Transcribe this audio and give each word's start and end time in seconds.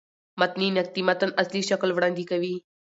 متني 0.39 0.67
نقد 0.75 0.89
د 0.95 0.97
متن 1.07 1.29
اصلي 1.41 1.61
شکل 1.69 1.89
وړاندي 1.93 2.23
کوي. 2.31 2.55